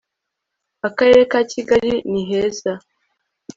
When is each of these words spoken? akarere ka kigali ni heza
akarere 0.87 1.21
ka 1.31 1.39
kigali 1.51 1.93
ni 2.11 2.21
heza 2.29 2.71